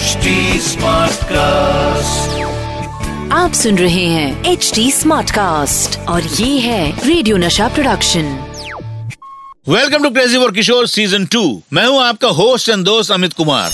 HD 0.00 0.30
Smartcast. 0.64 2.36
आप 3.32 3.52
सुन 3.54 3.78
रहे 3.78 4.04
हैं 4.08 4.52
एच 4.52 4.70
डी 4.74 4.90
स्मार्ट 4.92 5.30
कास्ट 5.30 5.98
और 6.08 6.22
ये 6.24 6.58
है 6.60 7.06
radio 7.06 7.36
Nasha 7.36 7.66
production 7.74 8.30
welcome 9.68 10.02
to 10.02 10.10
Crazy 10.10 10.38
for 10.38 10.52
Kishore 10.52 10.86
season 10.88 11.26
two 11.34 11.42
मैं 11.72 11.86
हूँ 11.86 12.00
आपका 12.02 12.28
होस्ट 12.40 12.68
एंड 12.68 12.84
दोस्त 12.84 13.12
Amit 13.12 13.32
Kumar. 13.40 13.70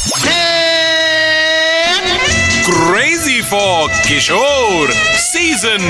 Crazy 2.68 3.40
for 3.52 3.76
Kishore 4.08 4.90
Season 5.28 5.82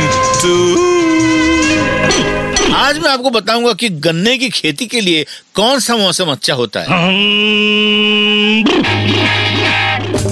2. 0.45 0.57
आज 2.77 2.99
मैं 2.99 3.11
आपको 3.11 3.31
बताऊँगा 3.31 3.73
कि 3.81 3.89
गन्ने 4.07 4.37
की 4.39 4.49
खेती 4.51 4.87
के 4.87 5.01
लिए 5.01 5.25
कौन 5.55 5.79
सा 5.81 5.97
मौसम 5.97 6.31
अच्छा 6.33 6.55
होता 6.55 6.81
है। 6.81 6.87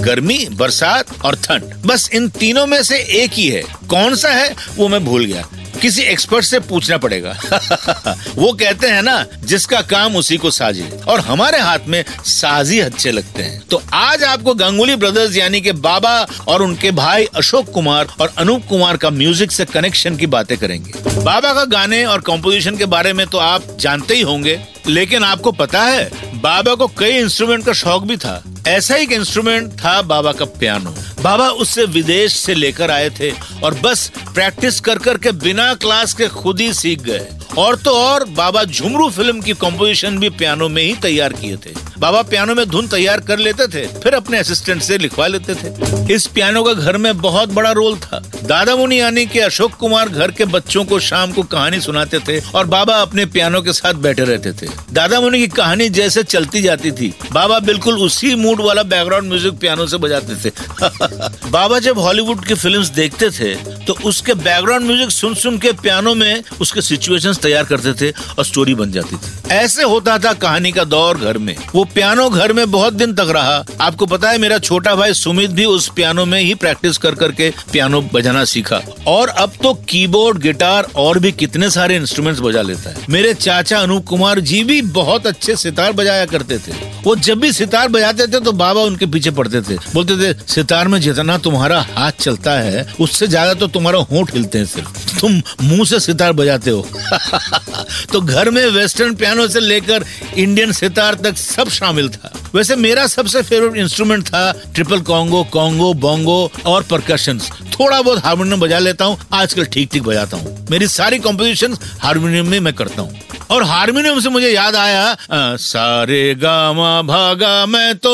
गर्मी, 0.05 0.47
बरसात 0.51 1.25
और 1.25 1.35
ठंड। 1.35 1.73
बस 1.85 2.09
इन 2.13 2.29
तीनों 2.29 2.65
में 2.67 2.83
से 2.83 2.97
एक 2.99 3.31
ही 3.33 3.47
है। 3.47 3.63
कौन 3.89 4.15
सा 4.15 4.29
है, 4.29 4.55
वो 4.75 4.87
मैं 4.87 5.05
भूल 5.05 5.25
गया। 5.25 5.47
किसी 5.81 6.01
एक्सपर्ट 6.01 6.45
से 6.45 6.59
पूछना 6.59 6.97
पड़ेगा। 6.97 7.37
वो 8.35 8.53
कहते 8.53 8.87
हैं 8.87 9.01
ना, 9.01 9.25
जिसका 9.43 9.81
काम 9.81 10.15
उसी 10.15 10.37
को 10.37 10.51
साजे 10.51 10.89
और 11.07 11.19
हमारे 11.19 11.59
हाथ 11.59 11.79
में 11.87 12.05
साजी 12.25 12.79
अच्छे 12.79 13.11
लगते 13.11 13.43
हैं। 13.43 13.63
तो 13.71 13.83
आज 13.93 14.23
आपको 14.23 14.53
गंगुली 14.53 14.95
ब्रदर्स 14.95 15.37
यानी 15.37 15.61
के 15.61 15.71
बाबा 15.71 16.27
और 16.47 16.61
उनके 16.61 16.91
भाई 16.91 17.25
अशोक 17.25 17.71
कुमार 17.71 18.07
और 18.21 18.33
अनूप 18.37 18.65
कुमार 18.69 18.97
का 18.97 19.09
म्यूज़िक 19.09 19.51
से 19.51 19.65
कनेक्शन 19.65 20.17
की 20.17 20.27
बातें 20.27 20.57
करेंगे। 20.57 20.93
बाबा 21.21 21.53
का 21.53 21.65
गाने 21.65 22.05
और 22.05 22.21
कॉम्पोजिशन 22.21 22.77
के 22.77 22.85
बारे 22.85 23.13
में 23.13 23.27
तो 23.27 23.37
आप 23.37 23.77
जानते 23.79 24.15
ही 24.15 24.21
होंगे। 24.21 24.59
लेकिन 24.87 25.23
आपको 25.23 25.51
पता 25.51 25.83
है, 25.83 26.11
बाबा 26.35 26.75
को 26.75 26.87
कई 26.87 27.11
इंस्ट्रूमेंट 27.11 27.65
का 27.65 27.73
शौक 27.73 28.03
भी 28.03 28.17
था। 28.17 28.43
ऐसा 28.67 28.95
एक 28.95 29.11
इंस्ट्रूमेंट 29.11 29.71
था 29.71 30.01
बाबा 30.01 30.31
का 30.33 30.45
पियानो 30.45 30.93
बाबा 31.23 31.49
उससे 31.49 31.83
विदेश 31.85 32.33
से 32.33 32.53
लेकर 32.53 32.91
आए 32.91 33.09
थे। 33.09 33.31
और 33.63 33.73
बस 33.73 34.11
प्रैक्टिस 34.33 34.79
कर 34.79 34.97
कर 34.97 35.17
के 35.17 35.31
बिना 35.31 35.73
क्लास 35.73 36.13
के 36.13 36.27
खुद 36.27 36.59
ही 36.59 36.73
सीख 36.73 37.01
गए। 37.01 37.27
और 37.57 37.75
तो 37.75 37.91
और, 37.91 38.23
बाबा 38.23 38.63
झुमरू 38.63 39.09
फ़िल्म 39.09 39.41
की 39.41 39.53
कॉम्पोजिशन 39.53 40.17
भी 40.19 40.29
पियानो 40.29 40.69
में 40.69 40.83
ही 40.83 40.93
तैयार 40.93 41.33
किए 41.33 41.57
थे। 41.57 41.69
बाबा 41.99 42.21
पियानो 42.21 42.55
में 42.55 42.69
धुन 42.69 42.87
तैयार 42.87 43.19
कर 43.19 43.39
लेते 43.39 43.67
थे, 43.67 43.87
फिर 43.87 44.13
अपने 44.13 44.37
असिस्टेंट 44.37 44.81
से 44.81 44.97
लिखवा 44.97 45.27
लेते 45.27 45.55
थे। 45.55 46.13
इस 46.13 46.27
पियानो 46.27 46.63
का 46.63 46.73
घर 46.73 46.97
में 46.97 47.17
बहुत 47.17 47.49
बड़ा 47.49 47.71
रोल 47.71 47.95
था। 47.95 48.23
दादा 48.43 48.75
मुनि 48.75 48.99
यानी 48.99 49.25
कि 49.25 49.39
अशोक 49.39 49.73
कुमार 49.73 50.09
घर 50.09 50.31
के 50.31 50.45
बच्चों 50.45 50.85
को 50.85 50.99
शाम 50.99 51.31
को 51.31 51.43
कहानी 51.43 51.79
सुनाते 51.81 52.19
थे 52.19 52.39
और 52.55 52.65
बाबा 52.65 52.93
अपने 52.93 53.25
पियानो 53.25 53.61
के 53.61 53.73
साथ 53.73 53.93
बैठे 53.93 54.23
रहते 54.23 54.51
थे। 54.53 54.71
दादा 54.93 55.21
मुनि 55.21 55.39
की 55.39 55.47
कहानी 55.47 55.89
जैसे 55.89 56.23
चलती 56.23 56.61
जाती 56.61 56.91
थी। 56.91 57.13
बाबा 57.31 57.59
बिल्कुल 57.59 57.97
उसी 57.97 58.35
मूड 58.35 58.61
वाला 58.61 58.83
बैकग्राउंड 58.83 59.29
म्यूज़िक 59.29 59.53
पियानो 59.53 59.87
से 59.87 59.97
बजाते 59.97 60.35
थे। 60.35 60.53
बाबा 61.49 61.79
जब 61.79 61.99
हॉलीवुड 61.99 62.45
की 62.45 62.53
फ़िल्म 62.53 62.85
देखते 62.85 63.29
थे 63.29 63.44
तो 63.87 63.93
उसके 64.05 64.33
बैकग्राउंड 64.33 64.85
म्यूज़िक 64.85 65.09
सुन 65.09 65.33
सुन 65.35 65.57
के 65.57 65.71
पियानो 65.73 66.13
में 66.15 66.43
उसके 66.61 66.81
सिचुएशंस 66.81 67.39
तैयार 67.39 67.63
करते 67.63 67.93
थे 67.93 68.11
और 68.37 68.45
स्टोरी 68.45 68.75
बन 68.75 68.91
जाती 68.91 69.15
थी। 69.15 69.53
ऐसे 69.53 69.83
होता 69.83 70.17
था 70.17 70.33
कहानी 70.33 70.71
का 70.71 70.83
दौर 70.83 71.17
घर 71.17 71.37
में। 71.37 71.55
वो 71.75 71.83
पियानो 71.85 72.29
घर 72.29 72.53
में 72.53 72.69
बहुत 72.71 72.93
दिन 72.93 73.13
तक 73.13 73.27
रहा। 73.29 73.63
आपको 73.81 74.05
पता 74.05 74.29
है, 74.29 74.37
मेरा 74.37 74.57
छोटा 74.59 74.95
भाई 74.95 75.13
सुमित 75.13 75.51
भी 75.51 75.65
उस 75.65 75.89
पियानो 75.95 76.25
में 76.25 76.39
ही 76.39 76.53
प्रैक्टिस 76.55 76.97
कर 76.97 77.15
करके 77.15 77.49
पियानो 77.73 78.01
बजाना 78.13 78.43
सीखा। 78.45 78.81
और 79.07 79.29
अब 79.29 79.53
तो 79.63 79.73
कीबोर्ड 79.89 80.37
गिटार 80.37 80.87
और 80.95 81.19
भी 81.19 81.31
कितने 81.31 81.69
सारे 81.69 81.95
इंस्ट्रूमेंट्स 81.95 82.41
बजा 82.41 82.61
लेता 82.61 82.89
है। 82.89 83.05
मेरे 83.09 83.33
चाचा 83.33 83.79
अनूप 83.79 84.05
कुमार 84.05 84.39
जी 84.39 84.63
भी 84.63 84.81
बहुत 84.81 85.27
अच्छे 85.27 85.55
सितार 85.55 85.91
बजाया 85.91 86.25
करते 86.25 86.57
थे। 86.57 86.73
वो 87.03 87.15
जब 87.15 87.39
भी 87.39 87.51
सितार 87.51 87.87
बजाते 87.87 88.27
थे 88.27 88.39
तो 88.39 88.51
बाबा 88.51 88.81
उनके 88.81 89.05
पीछे 89.05 89.31
पड़ते 89.31 89.61
थे। 89.61 89.77
बोलते 89.93 90.15
थे, 90.15 90.33
सितार 90.47 90.87
में 90.87 90.99
जितना 91.01 91.37
तुम्हारा 91.37 91.79
हाथ 91.95 92.11
चलता 92.11 92.51
है, 92.51 92.85
उससे 92.99 93.27
ज़्यादा 93.35 93.53
तो 93.53 93.67
तुम्हारा 93.67 93.99
होंठ 93.99 94.33
हिलते 94.33 94.57
हैं 94.57 94.65
सिर्फ़। 94.65 95.19
तुम 95.19 95.31
मुँह 95.61 95.85
से 95.85 95.99
सितार 95.99 96.33
बजाते 96.33 96.71
हो। 96.71 96.81
तो 98.13 98.21
घर 98.21 98.49
में 98.49 98.65
वेस्टर्न 98.65 99.15
पियानो 99.15 99.47
से 99.47 99.59
लेकर 99.59 100.05
इंडियन 100.37 100.71
सितार 100.71 101.15
तक 101.15 101.37
सब 101.37 101.69
शामिल 101.69 102.09
था। 102.09 102.31
वैसे 102.55 102.75
मेरा 102.75 103.05
सबसे 103.07 103.41
फेवरेट 103.43 103.75
इंस्ट्रूमेंट 103.81 104.27
था 104.27 104.51
ट्रिपल 104.75 104.99
कॉन्गो 105.11 105.43
कॉन्गो 105.53 105.93
बोंगो 106.05 106.39
और 106.73 106.83
परकशन 106.91 107.39
थोड़ा 107.79 108.01
बहुत 108.01 108.23
हारमोनियम 108.25 108.59
बजा 108.59 108.79
लेता 108.79 109.05
हूँ 109.05 109.17
आजकल 109.33 109.65
ठीक 109.73 109.89
ठीक 109.91 110.03
बजाता 110.03 110.37
हूँ। 110.37 110.67
मेरी 110.71 110.87
सारी 110.87 111.17
कॉम्पोजिशन 111.19 111.75
हारमोनियम 112.01 112.47
में 112.49 112.59
मैं 112.59 112.73
करता 112.73 113.01
हूँ। 113.01 113.19
और 113.51 113.63
हारमोनियम 113.69 114.19
से 114.19 114.29
मुझे 114.29 114.49
याद 114.51 114.75
आया 114.75 115.03
अ, 115.11 115.55
सारे 115.65 116.23
गामा 116.41 117.01
भागा 117.09 117.65
मैं 117.65 117.95
तो 118.05 118.13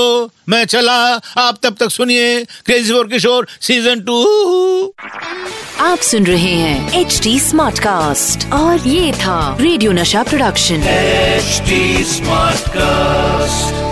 मैं 0.49 0.63
चला 0.65 0.95
आप 1.41 1.57
तब 1.63 1.75
तक 1.79 1.91
सुनिए 1.91 2.43
crazy 2.65 2.93
for 2.93 3.07
Kishore 3.07 3.47
season 3.67 4.01
two 4.09 4.17
आप 5.85 5.99
सुन 6.09 6.25
रहे 6.25 6.53
हैं 6.55 6.99
एच 7.01 7.19
डी 7.23 7.39
स्मार्ट 7.39 7.79
कास्ट 7.83 8.51
और 8.53 8.87
ये 8.87 9.11
था 9.21 9.37
radio 9.61 9.91
Nasha 10.01 10.23
production 10.33 10.83
HD 10.97 12.03
smart 12.13 12.69
Smartcast. 12.71 13.90